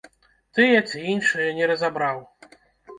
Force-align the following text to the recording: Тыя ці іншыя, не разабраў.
Тыя 0.59 0.79
ці 0.89 1.05
іншыя, 1.17 1.55
не 1.61 1.65
разабраў. 1.75 2.17